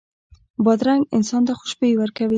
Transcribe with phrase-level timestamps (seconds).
[0.65, 2.29] بادرنګ انسان ته خوشبويي ورکوي.